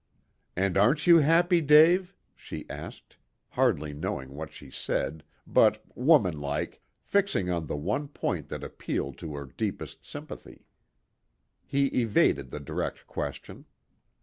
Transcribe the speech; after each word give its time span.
"And 0.55 0.77
aren't 0.77 1.05
you 1.05 1.19
happy, 1.19 1.61
Dave?" 1.61 2.15
she 2.35 2.65
asked, 2.71 3.17
hardly 3.49 3.93
knowing 3.93 4.33
what 4.33 4.51
she 4.51 4.71
said, 4.71 5.23
but, 5.45 5.79
woman 5.95 6.39
like, 6.41 6.81
fixing 7.03 7.51
on 7.51 7.67
the 7.67 7.77
one 7.77 8.07
point 8.07 8.49
that 8.49 8.63
appealed 8.63 9.19
to 9.19 9.35
her 9.35 9.45
deepest 9.45 10.03
sympathy. 10.03 10.65
He 11.67 11.85
evaded 12.01 12.49
the 12.49 12.59
direct 12.59 13.05
question. 13.05 13.65